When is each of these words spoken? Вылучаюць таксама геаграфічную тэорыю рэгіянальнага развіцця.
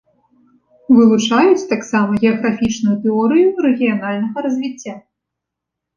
Вылучаюць 0.99 1.67
таксама 1.73 2.11
геаграфічную 2.23 2.97
тэорыю 3.07 3.47
рэгіянальнага 3.67 4.37
развіцця. 4.47 4.93